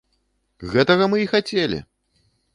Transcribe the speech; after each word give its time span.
Гэтага 0.71 1.03
мы 1.13 1.21
і 1.25 1.29
хацелі! 1.35 1.79